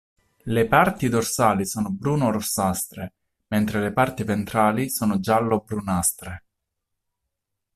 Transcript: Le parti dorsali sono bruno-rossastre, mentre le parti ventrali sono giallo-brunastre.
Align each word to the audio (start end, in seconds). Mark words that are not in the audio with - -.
Le 0.55 0.65
parti 0.67 1.09
dorsali 1.09 1.63
sono 1.63 1.91
bruno-rossastre, 1.91 3.13
mentre 3.49 3.81
le 3.81 3.93
parti 3.93 4.23
ventrali 4.23 4.89
sono 4.89 5.19
giallo-brunastre. 5.19 6.43